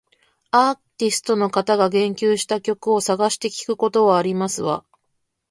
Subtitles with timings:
[0.49, 4.83] アーティストの方が言及した曲を探して聞くことはありますわ